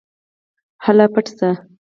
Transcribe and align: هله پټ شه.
هله 0.85 1.05
پټ 1.13 1.25
شه. 1.37 1.49